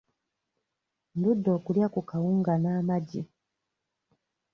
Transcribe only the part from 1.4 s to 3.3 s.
okulya ku kawunga n'amagi.